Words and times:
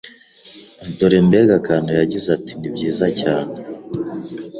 Dore 0.97 1.19
mbega 1.27 1.53
akantu 1.61 1.89
yagize 1.99 2.27
ati 2.37 2.51
nibyiza 2.59 3.07
cyane 3.21 3.53